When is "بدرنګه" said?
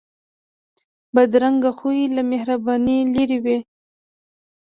1.13-1.71